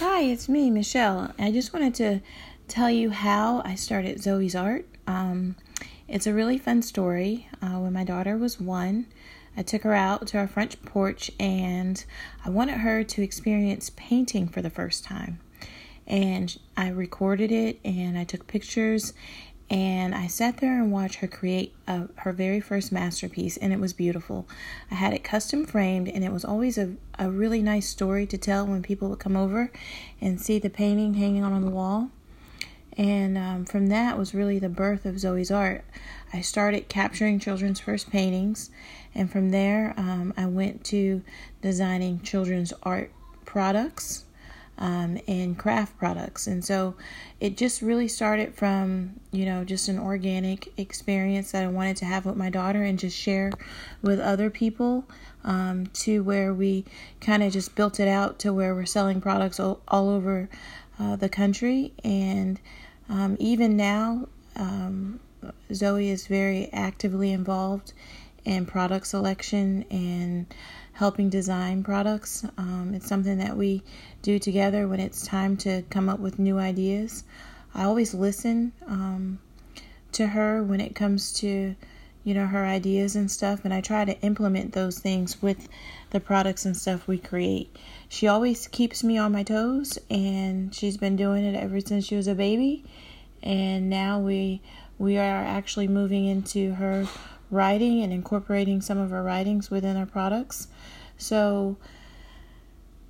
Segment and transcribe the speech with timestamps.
[0.00, 1.34] Hi, it's me, Michelle.
[1.38, 2.20] I just wanted to
[2.68, 4.86] tell you how I started Zoe's Art.
[5.06, 5.56] Um,
[6.08, 7.48] it's a really fun story.
[7.60, 9.08] Uh, when my daughter was one,
[9.58, 12.02] I took her out to our front porch and
[12.42, 15.38] I wanted her to experience painting for the first time.
[16.06, 19.12] And I recorded it and I took pictures
[19.70, 23.78] and I sat there and watched her create a, her very first masterpiece, and it
[23.78, 24.48] was beautiful.
[24.90, 28.36] I had it custom framed, and it was always a, a really nice story to
[28.36, 29.70] tell when people would come over
[30.20, 32.10] and see the painting hanging on the wall.
[32.98, 35.84] And um, from that was really the birth of Zoe's art.
[36.32, 38.70] I started capturing children's first paintings,
[39.14, 41.22] and from there, um, I went to
[41.62, 43.12] designing children's art
[43.44, 44.24] products
[44.80, 46.46] um, and craft products.
[46.46, 46.94] And so
[47.38, 52.06] it just really started from, you know, just an organic experience that I wanted to
[52.06, 53.52] have with my daughter and just share
[54.02, 55.04] with other people
[55.44, 56.86] um, to where we
[57.20, 60.48] kind of just built it out to where we're selling products all, all over
[60.98, 61.92] uh, the country.
[62.02, 62.58] And
[63.08, 65.20] um, even now, um,
[65.72, 67.92] Zoe is very actively involved
[68.44, 70.46] in product selection and
[70.92, 72.44] helping design products.
[72.58, 73.82] Um, it's something that we
[74.22, 77.24] do together when it's time to come up with new ideas.
[77.74, 79.38] I always listen um,
[80.12, 81.74] to her when it comes to
[82.22, 85.68] you know her ideas and stuff and I try to implement those things with
[86.10, 87.74] the products and stuff we create.
[88.08, 92.16] She always keeps me on my toes and she's been doing it ever since she
[92.16, 92.84] was a baby
[93.42, 94.60] and now we
[94.98, 97.06] we are actually moving into her
[97.50, 100.68] writing and incorporating some of our writings within our products.
[101.18, 101.76] So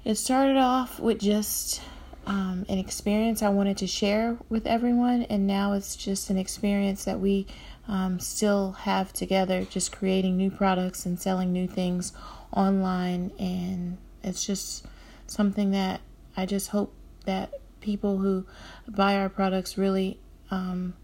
[0.05, 1.83] it started off with just
[2.27, 7.05] um, an experience I wanted to share with everyone, and now it's just an experience
[7.05, 7.46] that we
[7.88, 12.12] um, still have together, just creating new products and selling new things
[12.52, 13.33] online.
[13.38, 14.86] And it's just
[15.27, 16.00] something that
[16.36, 18.46] I just hope that people who
[18.88, 20.18] buy our products really
[20.50, 20.94] um,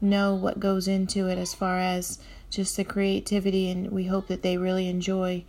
[0.00, 2.18] know what goes into it as far as
[2.50, 5.44] just the creativity, and we hope that they really enjoy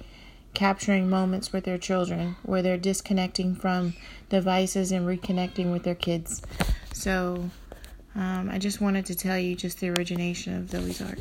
[0.53, 3.93] capturing moments with their children where they're disconnecting from
[4.29, 6.41] devices and reconnecting with their kids.
[6.93, 7.49] So,
[8.15, 11.19] um, I just wanted to tell you just the origination of Zoe's art.